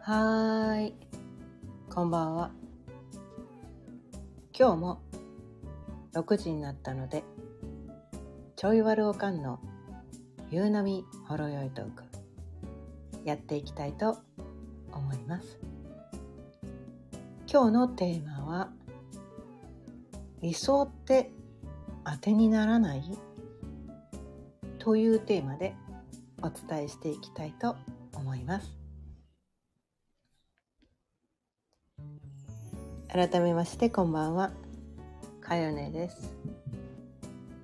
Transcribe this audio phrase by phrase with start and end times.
[0.00, 0.94] はーい、
[1.90, 2.50] こんばんは。
[4.58, 5.02] 今日も
[6.14, 7.24] 6時になったので、
[8.56, 9.60] ちょいわるおかんの
[10.50, 12.02] 夕飲みほろよいトーク、
[13.24, 14.18] やっていきたいと
[14.92, 15.58] 思います。
[17.46, 18.70] 今日のテーマは、
[20.40, 21.30] 理想って
[22.04, 23.02] 当てにならない？
[24.78, 25.76] というテーマで
[26.42, 27.76] お伝えしていきたいと
[28.14, 28.78] 思います。
[33.08, 34.52] 改めましてこんばんは。
[35.40, 36.36] かよねです。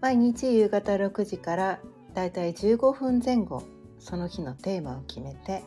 [0.01, 1.80] 毎日夕方6時から
[2.15, 3.62] だいたい15分前後
[3.98, 5.62] その日のテーマを決めて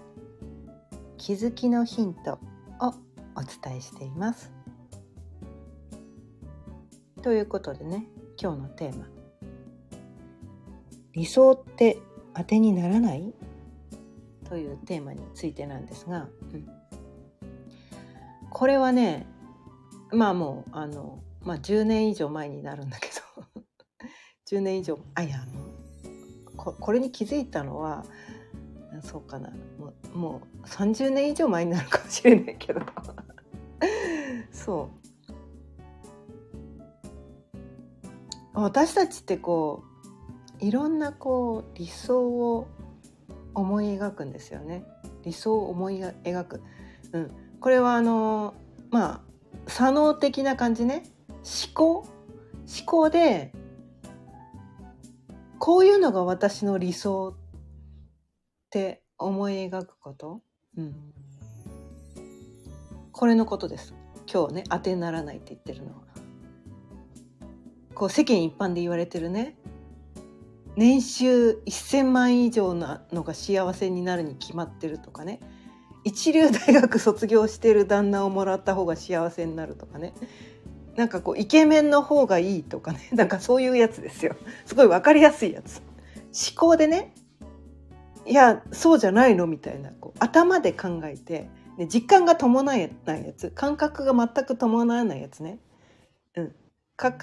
[1.17, 2.33] 気づきのヒント
[2.79, 2.93] を
[3.35, 4.51] お伝えしています。
[7.21, 8.07] ということでね
[8.41, 9.07] 今日のテーマ。
[11.13, 11.97] 理想って
[12.37, 13.33] 当てにならない？
[14.47, 16.67] というテーマについてなんですが、うん、
[18.49, 19.25] これはね
[20.11, 23.63] まあもうあの、まあ、10年以上前になるんだけど
[24.57, 25.39] 10年以上あいや
[26.55, 28.05] ここれに気づいたのは
[29.01, 29.49] そうかな。
[29.77, 32.81] もうもう30年以上前になるかもしれないけど。
[34.51, 34.89] そ
[38.53, 38.59] う。
[38.59, 39.96] 私たちってこう
[40.59, 42.67] いろんなこう理想を
[43.53, 44.83] 思い描くんですよね。
[45.23, 46.61] 理想を思い描く、
[47.11, 48.53] うん、これはあの
[48.89, 49.21] まあ
[49.67, 51.03] 左脳的な感じね。
[51.37, 52.07] 思考。
[52.67, 53.53] 思考で
[55.57, 57.35] こういうのが私の理想っ
[58.69, 60.41] て思い描くこと、
[60.75, 60.93] うん、
[63.13, 63.93] これのことです。
[64.31, 66.01] 今日ね当てにならないって言ってるのは。
[67.95, 69.55] こう世間一般で言われてるね。
[70.77, 75.39] 年収1,000万以上なのが幸せになるに決まってるとかね。
[76.03, 80.13] 一流大学卒業してる旦那をもらった方が幸せになるとかね。
[80.95, 83.09] なんかこうイケメンの方がいいとかね。
[83.11, 84.35] なんかそういうやつですよ。
[84.65, 85.81] すごい分かりやすいやつ。
[86.51, 87.11] 思考でね。
[88.27, 90.17] いやそうじゃないのみたいなこう。
[90.19, 92.89] 頭で考えて、ね、実感が伴わないや
[93.35, 93.49] つ。
[93.49, 95.57] 感覚が全く伴わないやつね、
[96.35, 96.55] うん、
[96.95, 97.13] 感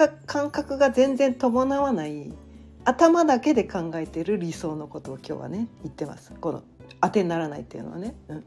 [0.50, 2.33] 覚が全然伴わない
[2.84, 6.33] 頭だけで考えてる理想のことを今日はね言ってます。
[6.41, 6.62] この
[7.00, 8.45] 当てにならないっていうのはね、うん、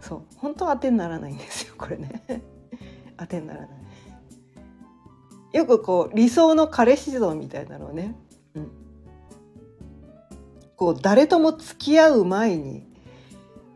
[0.00, 0.22] そう。
[0.36, 2.22] 本当は当てにならないんですよこれね。
[3.16, 3.70] 当てにならない。
[5.52, 8.14] よくこう理想の彼氏像みたいなのをね、
[8.54, 8.70] うん、
[10.76, 12.86] こう誰とも付き合う前に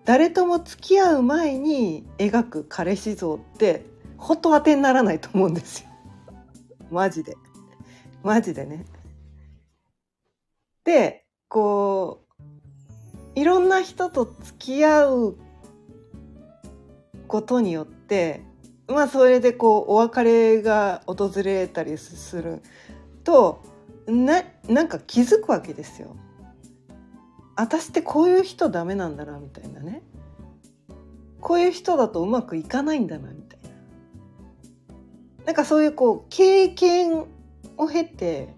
[0.04, 3.86] 誰とも付き合う前に描く彼氏像って
[4.18, 5.88] 本当当てにならないと思うんですよ。
[6.90, 7.36] マジで。
[8.22, 8.84] マジでね。
[10.84, 12.24] でこ
[13.36, 15.36] ういろんな人と付き合う
[17.26, 18.42] ことによって
[18.86, 22.62] まあそれでこうお別れが訪れたりする
[23.24, 23.62] と
[24.06, 26.16] ななんか気づくわけですよ。
[27.56, 30.02] 私ってこういう人ダメなんだなみたいなね
[31.40, 33.68] こういう人だとうまくいかないんだなみたいな
[35.46, 37.26] なんかそういうこう経験
[37.76, 38.53] を経て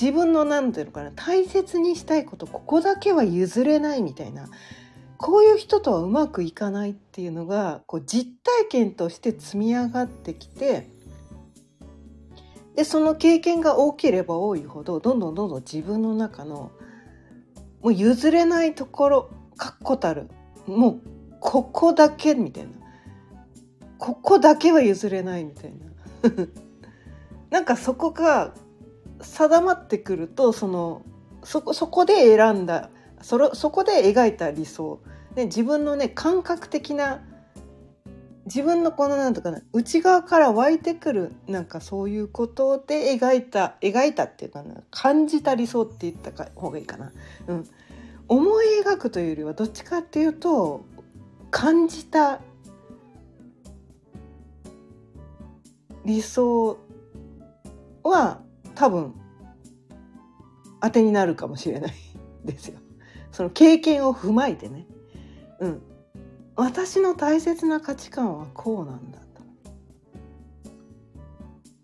[0.00, 4.48] 自分の何ていうのかな大切にしたいことここだけは譲れないみたいな
[5.16, 10.90] こういう人とはうまくいかないっていうのがこう実体験として積み上がってきて
[12.74, 16.70] でその経験が多ければ多いほどどんどんどんどん自分の中の
[17.80, 20.28] もう譲れないところ確固たる
[20.66, 21.00] もう
[21.40, 22.70] ここだけみたいな
[23.98, 25.86] ここだけは譲れないみたいな。
[27.50, 28.52] なんかそこが
[29.20, 31.02] 定まってくるとその
[31.42, 32.90] そこそこで選んだ
[33.22, 35.00] それそこで描いた理想、
[35.34, 37.22] ね、自分のね感覚的な
[38.46, 47.12] 自分のこのなんとかな内側から湧いてくるなんかそういうことで描いた描いたっていうかな感じた理想って言った方がいいかな、
[47.48, 47.68] うん、
[48.28, 50.84] 思い描くというよりはどっちかっていうと
[51.50, 52.40] 感じた
[56.04, 56.78] 理想
[58.04, 58.40] は
[58.76, 59.14] 多分
[60.80, 61.94] 当てになるかもしれない
[62.44, 62.78] ですよ。
[63.32, 64.86] その経験を踏まえてね。
[65.58, 65.82] うん。
[66.54, 69.42] 私の大切な価値観はこうなんだと。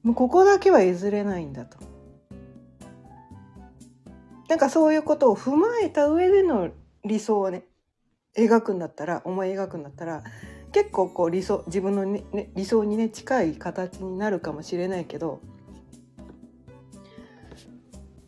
[0.02, 1.78] もうここだけは譲れないんだと。
[4.48, 6.70] なんかそういうことを踏まえた上での
[7.04, 7.64] 理想をね
[8.36, 10.24] 描くんだったら思い描くんだったら
[10.72, 15.40] 結構こう理想自分の、ねね、理想にね近い形になるかもしれないけど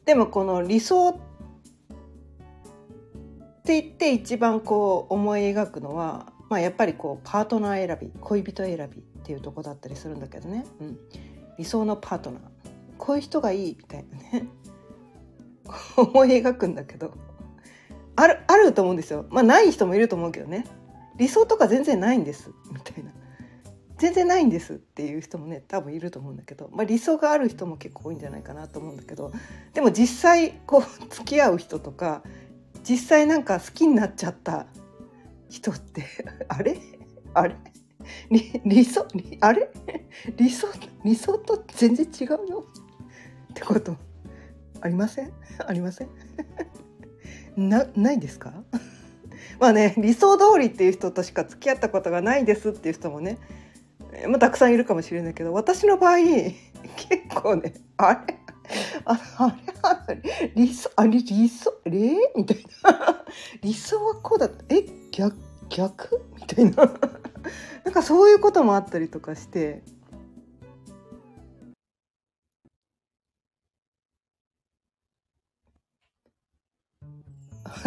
[0.04, 1.12] でもこの理想っ
[3.64, 10.98] て言って一番こう思い描くのは、まあ、やっぱりこうパートナー選び恋人選びっていうとこだったりするんだけどね、うん、
[11.58, 12.40] 理想のパートナー。
[12.98, 14.48] こういう人がいいみたいなね。
[15.96, 17.12] 思い描くんだけど。
[18.16, 19.26] あるあると思うんですよ。
[19.30, 20.66] まあない人もいると思うけどね。
[21.16, 22.50] 理想とか全然ないんです。
[22.72, 23.03] みたいな。
[23.98, 29.32] 全然ないんですっていう人もね多分いると思うんだけど、まあ、理想がある人も結構多いんじゃないかなと思うんだけど
[29.72, 32.22] でも実際こう付き合う人とか
[32.82, 34.66] 実際なんか好きになっちゃった
[35.48, 36.04] 人って
[36.48, 36.76] あれ？
[37.34, 37.56] あれ？
[38.64, 39.06] 理想？
[39.40, 39.70] あれ？
[40.36, 40.66] 理想？
[41.04, 42.66] 理想と全然違うよ？
[43.50, 43.96] ってこと
[44.80, 45.32] ありません？
[45.64, 46.08] ありません？
[47.56, 48.52] なないですか？
[49.60, 53.38] まあね理想通りっていう人としか付き合ったことがないですっていう人もね、
[54.28, 56.54] まあ、たくさんいるかもしれないけど私の場合 結
[57.34, 58.38] 構ね あれ？
[59.04, 60.52] ああれ？
[60.54, 61.90] 理想あれ理想え、
[62.36, 63.24] みたいな。
[63.62, 64.64] 理想はこうだった。
[64.74, 64.84] え？
[65.10, 65.36] 逆
[65.68, 66.24] 逆？
[66.36, 66.76] みたいな。
[67.84, 69.82] なんかそういうこともあったりとかして。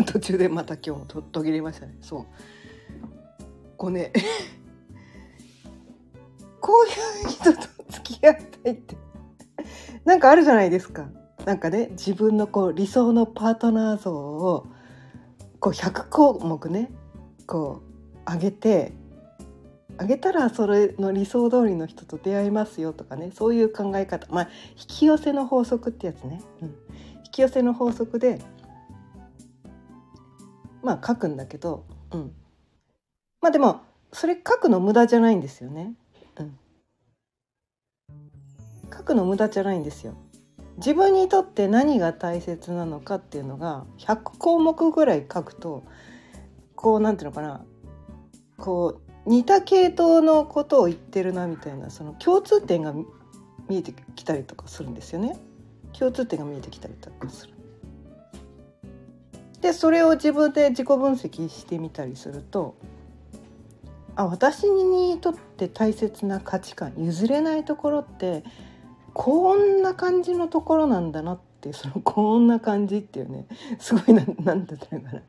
[0.06, 1.95] 途中でまた今日と途切れましたね。
[2.01, 2.25] そう。
[3.77, 4.12] こうね
[6.68, 8.98] こういう人と付き合いたいって。
[10.04, 11.08] なんかあるじゃないですか。
[11.46, 14.68] なんかね自分のこう理想のパートナー像を
[15.62, 16.92] こう100項目ね
[17.46, 17.84] こ
[18.28, 18.92] う上げて
[19.98, 24.28] あげたらそれの理想通りの人と出会いますよとかねそういう考え方。
[24.30, 26.74] まあ引き寄せの法則ってやつね、うん、引
[27.31, 28.42] き寄せの法則で
[30.84, 32.34] まあ書くんだけど、うん、
[33.42, 35.94] まあでもそれ書くの無駄じゃないんですよね。
[36.44, 36.57] うん、
[38.92, 40.16] 書くの無駄じゃないんですよ。
[40.78, 45.84] 自分にとって何が大切なのかっていうのが100項目ぐらい書くと
[46.75, 47.66] こうなんていうのかな
[48.57, 52.94] こう似た系統のことを言ってるなみたいなその共通点が
[53.68, 55.38] 見えてきたりとかするんですよね。
[55.98, 57.54] 共通点が見えてきたりとかする。
[59.62, 62.75] でそれを自分で自己分析してみたりすると
[64.18, 68.44] あ私にとって大切な価値観譲れないところって
[69.14, 73.46] こんな感じのところなんだなってそのこんな感じっていうね
[73.78, 75.22] すごいななんだったのかな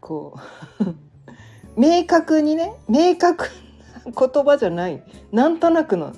[0.00, 0.38] こ
[0.78, 3.50] う明確にね明確
[4.04, 6.14] な言葉じゃないなんとなくの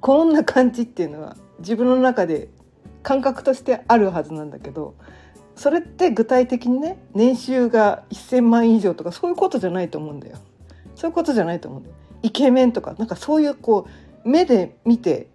[0.00, 2.48] こんな感じっていうのは自分の中で
[3.02, 4.94] 感覚としてあるはずなんだけど
[5.56, 10.38] それって具体的にね年収が1,000万以上とかそういうことじゃないと思うんだよ。
[10.98, 11.94] そういうことじゃないと思うんだよ。
[12.22, 13.86] イケメンとかなんかそういうこ
[14.24, 15.28] う目で見て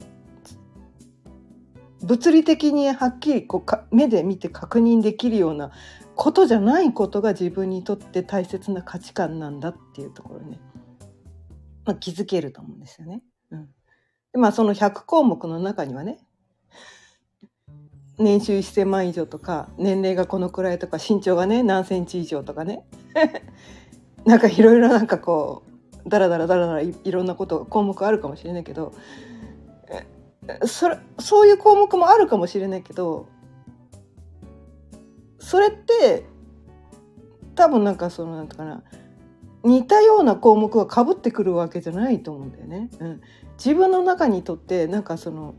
[2.01, 5.71] 物理的にはっきりこうか目で見て確認できるような
[6.15, 10.59] ことじゃないことが自分にとって大切な価値観なんだっていうところね、
[11.85, 13.23] まあ、気づけると思うんですよね。
[13.51, 13.69] うん、
[14.33, 16.19] でまあその100項目の中にはね
[18.19, 22.83] 年収1,000万以上とか年齢がこのくらいとか身長がね何センチ以上とかね
[24.25, 25.63] なんかいろいろなんかこ
[26.05, 28.93] うだらだらだらだらいろんなこと項目あるかもしれないけど
[30.65, 33.27] それそういう項目もあるかもしれないけど
[35.39, 36.25] それって
[37.55, 38.83] 多分なんかそのなんてかな
[39.63, 42.89] 似たような項目がかぶってくるわけじゃないと思うんだよね。
[42.99, 43.21] うん、
[43.57, 45.55] 自分の中にとってなんかその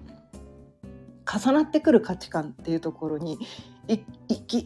[1.26, 3.38] 重なってくる価値観っていうところに
[3.88, 4.04] いい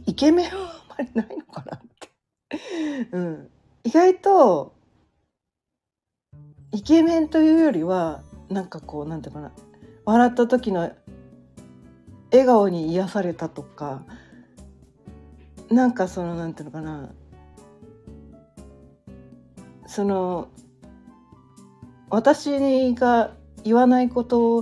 [0.07, 3.49] イケメンはあんまりないのかなって、うん、
[3.85, 4.75] 意外と
[6.73, 9.53] イケメンというよりはなんかこうなんていうかな
[10.05, 10.93] 笑った時の
[12.31, 14.03] 笑顔に癒されたとか
[15.71, 17.11] なんかそのなんていうのかな
[19.87, 20.49] その
[22.11, 23.33] 私が
[23.65, 24.59] 言わないこと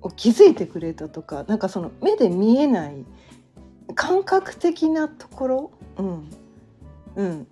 [0.00, 3.04] を気づいてくれたとかなんかその目で見えない
[3.94, 6.30] 感覚的なところ、うん
[7.16, 7.46] うん、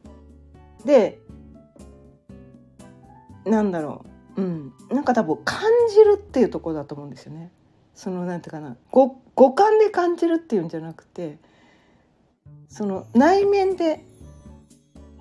[0.85, 1.21] で
[3.45, 4.05] なんだろ
[4.37, 5.61] う、うん、なんか多分感
[5.91, 7.51] じるっていうとこだと思うんですよね。
[7.95, 8.77] そのなんていうかな。
[8.91, 11.39] 五五感で感じるっていうんじゃなくて
[12.69, 14.05] その内面で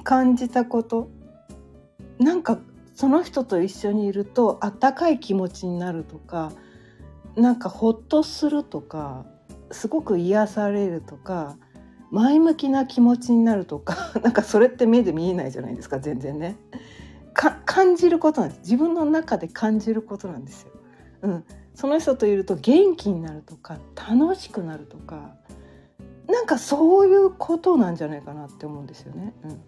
[0.03, 1.09] 感じたこと。
[2.19, 2.59] なんか
[2.93, 6.51] その人と一緒にいるとあったかい気持ちになるとか
[7.37, 9.25] なんかほっとするとか
[9.71, 11.55] すごく癒されるとか
[12.11, 16.57] 前向きな気持ちになるとか なんかそれって目で見えないじゃないですか全然ね。
[17.65, 20.71] 感じることなんです自分の中で感じることなんですよ。
[21.21, 25.35] うん、その人といると元気になるとか楽しくなるとか
[26.27, 29.33] なんかそういうことなんじゃないかなって思うんですよね。
[29.43, 29.61] うん、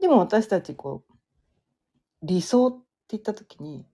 [0.00, 1.12] でも私たちこう
[2.22, 2.78] 理想って
[3.10, 3.84] 言った時に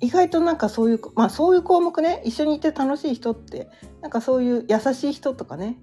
[0.00, 3.68] 意外となんかそういうまあそういう項目ね一緒にいて楽しい人って
[4.00, 5.78] なんかそういう優しい人とかね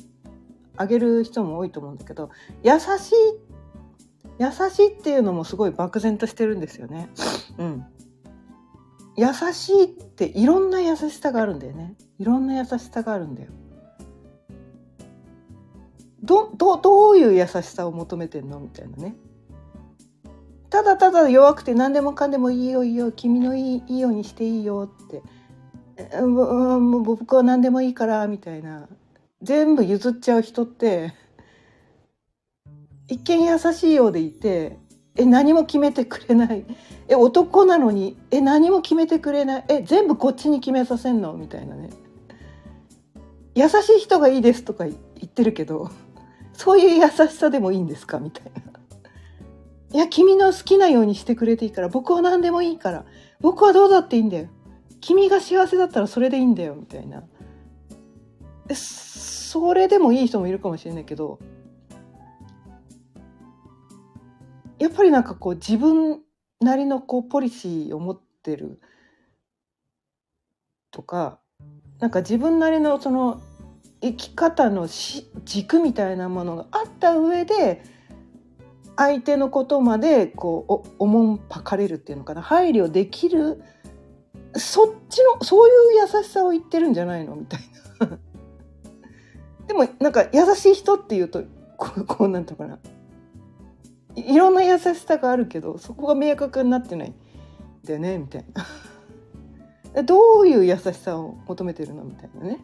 [0.76, 2.30] あげる人も多いと思うんだけど
[2.64, 3.16] 優しい
[4.40, 7.10] 優しいっていうのもすごい漠然としてるんですよね。
[7.58, 7.86] うん、
[9.16, 11.96] 優しいっていろんな優しさがあるんだよね。
[12.20, 13.50] いろんな優しさがあるんだよ。
[16.22, 18.60] どどどういう優しさを求めてんの？
[18.60, 19.16] みたいなね。
[20.70, 25.22] ただただ弱くて何でもかんでもいいよいいよ君のいいいいようにしていいよって。
[26.22, 28.88] もう僕は何でもいいからみたいな。
[29.42, 31.14] 全部譲っちゃう人って
[33.08, 34.78] 一見優しいようでいて
[35.16, 36.66] え何も決めてくれない。
[37.08, 39.66] え男なのにえ何も決めてくれない。
[39.70, 41.34] え全部こっちに決めさせんの？
[41.34, 41.90] みたいなね。
[43.56, 44.96] 優しい人がいいですとか言
[45.26, 45.90] ってるけど
[46.54, 48.20] そういう優しさでもいいんですか？
[48.20, 48.77] みたいな。
[49.94, 53.06] いや君の好きなようにしてくれていいから僕は何でもいいから
[53.40, 54.50] 僕はどうだっていいんだよ。
[55.00, 57.24] 君が幸せだったらそれでいいんだよみたいな。
[58.76, 61.40] それでもいい人もいるかもしれないけど
[64.78, 66.22] やっぱりなんかこう自分
[66.60, 68.82] なりのこうポリシーを持ってる
[70.92, 71.40] とか
[72.00, 73.42] なんか自分なりのその
[74.02, 77.82] 生き方のし軸みたいなものがあった上で
[78.98, 83.62] 相手のことまでこうおおもんぱかれるっていうのかな配慮できる
[84.56, 87.60] そっちのそういう優しさを言ってるんじゃないのみたい
[88.00, 88.18] な。
[89.68, 91.44] でもなんか優しい人っていうと
[91.78, 92.80] こうこうなんていうかな
[94.16, 97.16] いろんな優しさがあるけどそこが明確になってないん
[97.84, 98.46] だよねみたい
[99.94, 102.60] な どういう優しさを求めてるのみたいなね。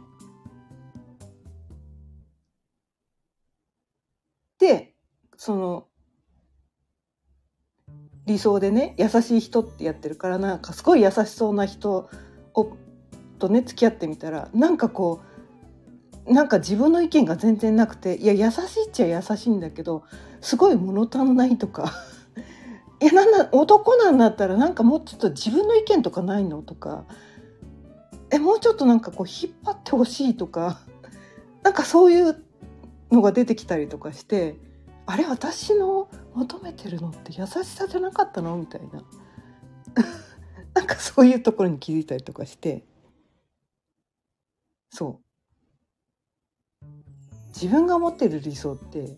[4.58, 4.96] で
[5.36, 5.88] その
[8.26, 12.10] 理想でね優しい人ってやってるからなんかすごい優しそうな人
[12.54, 12.78] を
[13.40, 15.22] とね付き合ってみたらなんかこ
[16.26, 20.04] うなんか自分の意見が全然なくていや優しいっちゃ優しいんだけど
[20.40, 21.94] すごい物足んないとか
[23.02, 27.04] いやなんだ男なんだったらなんかもうちょっと自分の意見とかないのとか
[28.32, 30.80] えもうちょっとなんかこう引っ張ってほしいとか
[31.64, 32.42] なんかそういう
[33.12, 34.56] のが出てきたりとかして
[35.06, 38.58] あれ私の求めてるのって優しさじゃなかったの？
[38.58, 39.04] みたいな。
[40.74, 42.84] なんかそういうところに気づいたりとかして。
[44.90, 45.20] そ
[46.82, 46.86] う。
[47.50, 49.18] 自分が持ってる理想って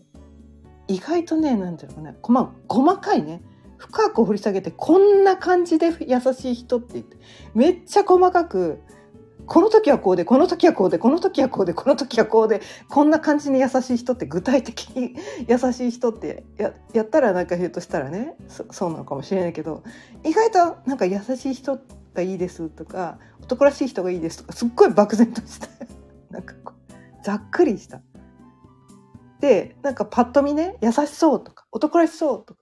[0.88, 3.42] 意外とね何ていうのかな、ま細かいね。
[3.78, 7.18] 深く掘り下げてこんな感じで優しい人って言って
[7.54, 8.80] めっちゃ細かく
[9.46, 15.14] この時はこうでこの時はこうでこの時はこうでこの時はこうでこんな感じに優しい人って具体的に
[15.48, 19.82] 優しい人ってややったらなんか言うとしたらねそうなのかもしれないけど
[20.24, 21.78] 意外となんか優しい人
[22.14, 25.68] がいいですとか男らしい人がいいですとかすっごい漠然とした
[26.30, 28.00] なんかこうざっくりした。
[29.40, 32.60] でなんかパッと見ね優しそうとか男らしそうとか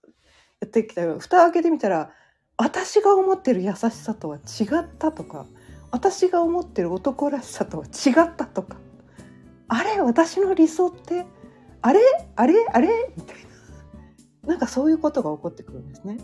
[0.61, 2.11] やってきたよ蓋開けてみたら
[2.57, 5.47] 私が思ってる優しさとは違ったとか
[5.95, 8.79] 私が思ってる男らしさとは違ったとか。
[9.69, 11.25] あれ私の理想って
[11.83, 12.01] あれ
[12.35, 12.89] あれあれ？
[13.17, 13.37] みたい
[14.43, 14.49] な。
[14.49, 16.19] なんかそういうことが起こってくるんですね。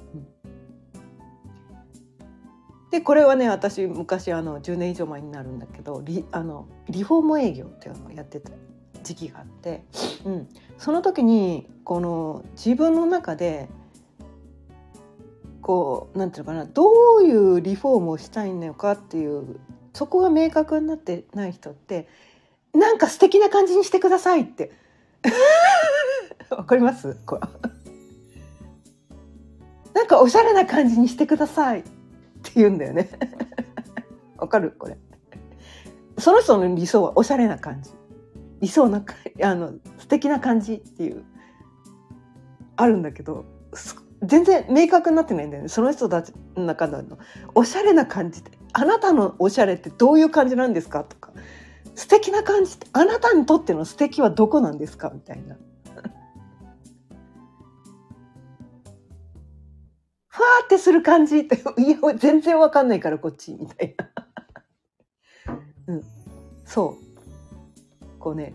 [2.91, 8.51] でこれはね私昔あの10年以上前になるんだけどリあのリフォーム営業っていうのをやってた
[9.05, 9.85] 時期があって、
[10.25, 10.49] うん、
[10.79, 13.69] その時にこの自分の中で
[15.63, 16.91] こうなんていうのかなど
[17.21, 19.61] ういうリフォームをしたいのかっていう
[19.93, 22.09] そこが明確になってない人って
[22.73, 24.73] なんか素敵な感じにしてくださいって。
[26.51, 27.17] わかります？
[27.27, 27.43] これ
[29.95, 31.83] なんかおしゃれな感じにしてくださいっ
[32.43, 33.11] て言うんだよね。
[34.39, 34.73] わかる？
[34.79, 34.97] これ。
[36.19, 37.91] その人の理想はおしゃれな感じ。
[38.61, 39.05] 理想な
[39.43, 41.25] あの素敵な感じっていう。
[42.77, 43.45] あるんだけど
[44.23, 45.69] 全然明確になってないんだよね。
[45.69, 47.03] その人たちの中の
[47.55, 48.53] おしゃれな感じって。
[48.73, 51.33] あなたのおしゃれってどういう感じなんですかとか。
[51.95, 52.87] 素敵な感じって。
[52.93, 55.57] あなたにとっての素敵はどこなんですかみたいな。
[60.29, 64.11] ふわーってする感じっていや全然わかんないからこっちみたいな。
[65.95, 66.03] うん、
[66.65, 68.19] そう。
[68.19, 68.55] こうね、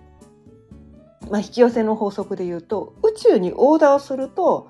[1.32, 4.70] まあ、引き寄せの法則で言うと宇宙にオーダーをすると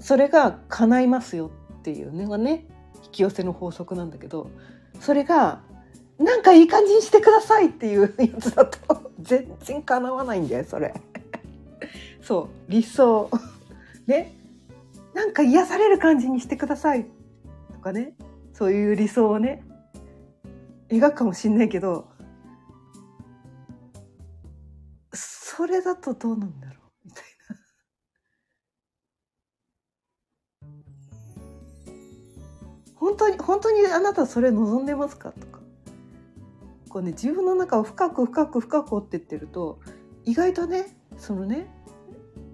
[0.00, 2.66] それが叶いますよっていうのがね
[3.04, 4.50] 引き寄せの法則なんだけど
[5.00, 5.60] それが
[6.18, 10.92] なんかいい感じにしてくださいっていうやつだと全然叶わないんだよそれ。
[12.20, 13.30] そう理想。
[14.06, 14.34] ね。
[15.14, 17.06] なんか癒される感じにしてください
[17.72, 18.14] とかね。
[18.52, 19.62] そういう理想をね
[20.88, 22.08] 描くかもしんないけど
[25.12, 26.77] それだとどうなんだろう。
[32.98, 35.32] 本当に本当にあなたそれ望んでますか？
[35.32, 35.60] とか。
[36.88, 39.78] こうね自分の中を深く深く深く掘ってってると
[40.24, 41.68] 意外とねそのね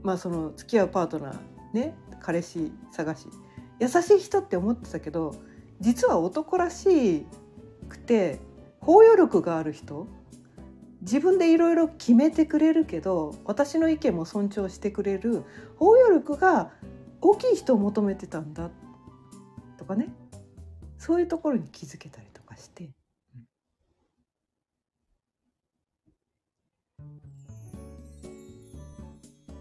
[0.03, 1.37] まあその付き合うパートナー
[1.73, 3.29] ね彼氏探し
[3.79, 5.37] 優しい人って思ってたけど
[5.81, 7.27] 実は男らし
[7.89, 8.41] くて
[8.81, 10.09] 包容力がある人
[11.03, 15.45] 自分でいろいろ決めてくれるけど私の意見も尊重してくれる
[15.77, 16.71] 包容力が
[17.21, 18.71] 大きい人を求めてたんだ
[19.79, 20.09] とかね。
[21.05, 22.89] そういうところに気づけたりとかして。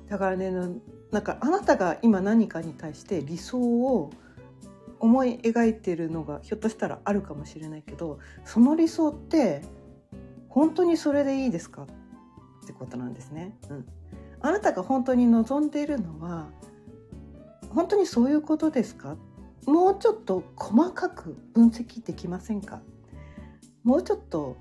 [0.08, 0.52] だからね
[1.12, 4.12] なんかあなたが今何かに対して理想を
[5.02, 9.64] 思い描いてるのがひょっとしたらあるかもしれないけどその理想って
[10.48, 11.88] 本当にそれでいいですかっ
[12.66, 13.58] てことなんですね。
[13.70, 13.86] うん、
[14.40, 16.48] あなたが本当に望んでいるのは
[17.68, 19.18] 本当にそういうことですか
[19.66, 22.82] もうちょっと細かく分析できませんか？
[23.84, 24.58] もうちょっと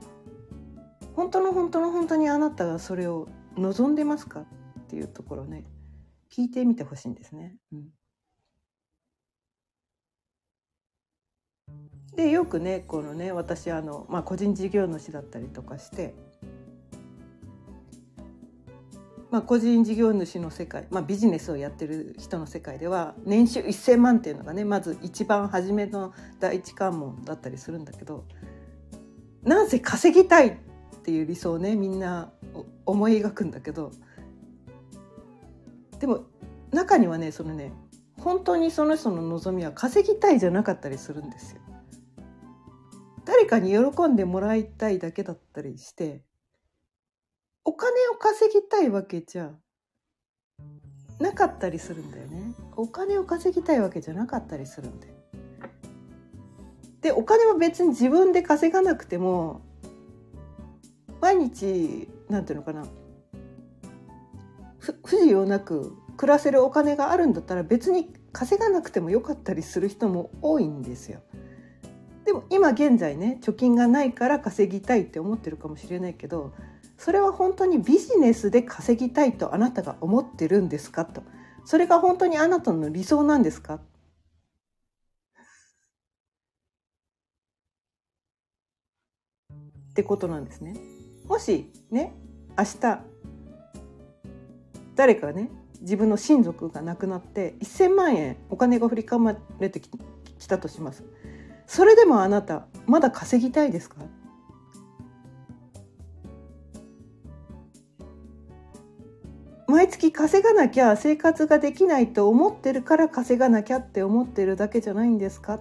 [1.15, 4.47] 本当の本当の本当にあなたがそれを望んでますかっ
[4.89, 5.65] ていうところね。
[6.31, 7.57] 聞いてみてほしいんですね。
[7.73, 7.89] うん。
[12.17, 16.15] でよくねこのね私あの、まあ、個人事業主だったりとかして、
[19.33, 28.27] まあ、個人事業主の世界、まあ、ビジネスをやってる人の世界では年収1,000万っていうのがねまず一番初めの第一関門だったりするんだけど
[29.43, 30.55] なんせ稼ぎたいっ
[31.03, 32.31] ていう理想をねみんな
[32.85, 33.91] 思い描くんだけど
[35.99, 36.25] でも
[36.71, 37.73] 中にはねそのね
[38.21, 41.61] 本当にその人の望みは稼ぎたいじゃなかったりするんですよ。
[43.25, 46.23] 誰かに喜んでもらいたいだけだったりして
[47.65, 49.53] お金を稼ぎたいわけじゃ
[51.21, 52.55] なかったりするんだよね。
[52.77, 55.15] お金を稼ぎたいわけじゃなかったりするんだよ。
[57.01, 59.63] でお金は別に自分で稼がなくても
[61.21, 62.85] 毎日なんていうのかな。
[64.81, 71.21] 不自由なく暮らせるお金があるんだったら別に稼がなくてもよかったりする人も多いんですよ。
[72.25, 76.53] でも今現在ね貯金がないから稼ぎたいって思ってるかもしれないけど
[77.05, 81.05] それは本当にビジネスで稼ぎたいとあなたが思ってるんですか？
[81.05, 81.25] と
[81.65, 83.75] それが本当にあなたの理想なんですか？
[83.75, 83.81] っ
[89.95, 90.77] てことなんですね。
[91.27, 92.15] もしね
[92.57, 93.01] 明日
[94.95, 99.91] 誰かね自分の親族が亡くなって1,000万円お金が振り込まれてき
[100.47, 101.03] たとします。
[101.67, 103.97] それでもあなたまだ稼ぎたいですか？
[110.03, 115.61] 月稼がなきゃ生活ができないと思ってるから稼がなきゃって思ってるだけじゃないんですか？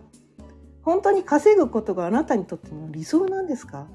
[0.82, 3.86] 本当に稼ぐことがあなたにとっての理想なんですか？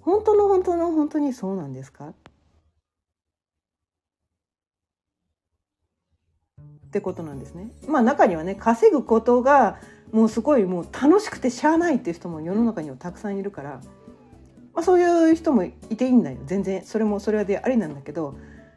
[0.00, 2.06] 本当の本当の本当にそうなんですか？
[2.06, 2.14] っ
[6.90, 7.70] てことなんですね。
[7.86, 9.78] まあ中にはね稼ぐことが
[10.10, 13.82] もうすごいもう楽しくてしゃあないっていう人も世の中にはたくさんいるから、
[14.76, 16.36] まあ、そういう人もいていいんだよ。
[16.44, 16.84] 全然。
[16.84, 18.36] それもそれはでありなんだけど。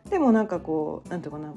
[0.09, 1.53] でもなんかこう何て言うかな。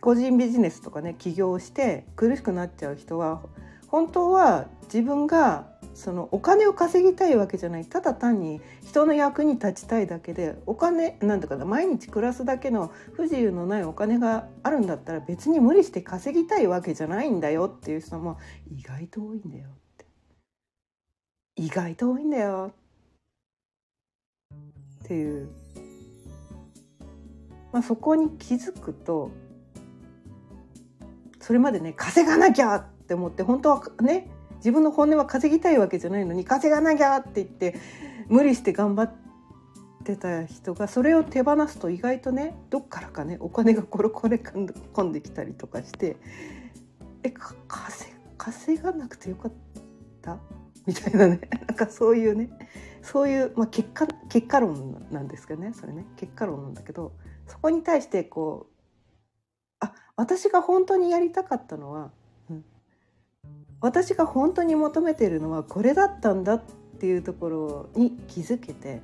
[0.00, 3.42] 個人ビジネスとかね起業して苦しくなっちゃう人は
[3.88, 7.84] 本当は自分がそのお金を稼ぎたいわけじゃない。
[7.84, 17.66] ただ単に人の役に立ちたいだけでお金なんだかな毎日暮らすだけの不自由のないお金があるんだったら別に無理して稼ぎたいわけじゃないんだよ。
[17.66, 18.38] っていう人も
[18.74, 20.06] 意外と多いんだよって。
[21.56, 22.85] 意外と多いんだよって。
[25.06, 25.48] ていう、
[27.72, 29.30] まあ、そこに気づくと
[31.40, 37.76] それまでね稼がなきゃって思って本当はね自分の本音は稼ぎたいわけじゃないのに稼がなきゃって言って
[38.28, 39.14] 無理して頑張っ
[40.02, 46.16] てた人がそれを手放すと意外とねどっからかねお金がコロコロ込んできたりとかして
[47.22, 49.52] え稼稼がなくてよかっ
[50.22, 50.38] た？
[50.84, 52.48] みたいなねなんかそういうね。
[53.06, 57.12] そういう、まあ、結果結果論なんですけどねそれね結果論なんだけど
[57.46, 62.10] そこに対してこうあ私が本当にやりたかったのは
[62.50, 62.64] うん
[63.80, 66.62] 私が本当に求めているのはこれだったんだっ
[66.98, 69.00] ていうところに気づけて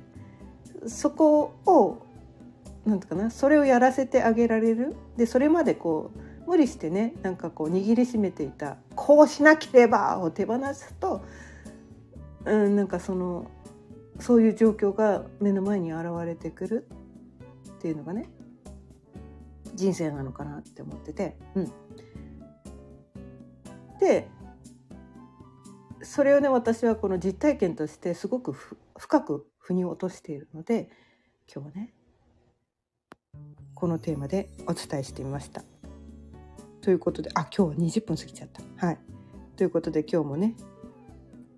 [0.85, 2.05] そこを
[2.85, 6.11] なんとかなそれをやらせてあげられるでそれまでこ
[6.45, 11.21] う無理してねなんかこう握りしめていた「こうしなければ!」を手放すと、
[12.43, 13.45] うん、なんかその
[14.23, 16.87] そういう状況が目の前に現れてくる
[17.71, 18.29] っていうのがね
[19.75, 21.35] 人生なのかなって思ってて。
[21.55, 21.71] うん、
[23.99, 24.29] で
[26.01, 28.53] それをね私はこの実体験としてすごく
[28.97, 30.89] 深く腑に落としているので
[31.53, 31.93] 今日はね
[33.75, 35.65] このテーマでお伝えしてみました。
[36.79, 38.85] ということであ今日は20分過ぎちゃった。
[38.85, 38.99] はい。
[39.57, 40.55] ということで今日もね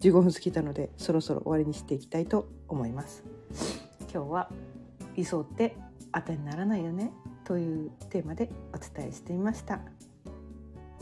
[0.02, 3.24] 15分過ぎたのでそろそろ終わりにしていきたいと思います。
[4.14, 4.50] 今日は
[5.16, 5.76] 理想って
[6.14, 7.12] 当てにならないよね
[7.44, 9.80] というテーマでお伝えしてみました。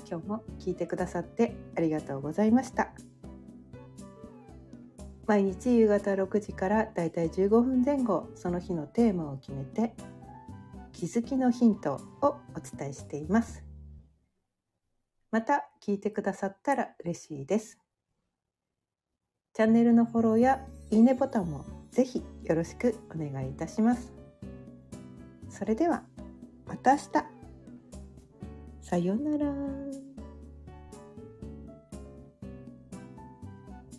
[0.10, 2.92] 今日も聞いてくださってありがとうございました。
[5.26, 9.94] 毎日夕方6時からだいたい15分前後その日のテーマを決めて
[10.92, 13.64] 気づきのヒントをお伝えしています
[15.32, 17.80] また聞いてくださったら嬉しいです
[19.54, 24.12] チャンネルのフォローやいいねボタンもぜひよろしくお願いいたします
[25.50, 26.02] それでは
[26.66, 27.34] また明日
[28.82, 30.13] さようなら。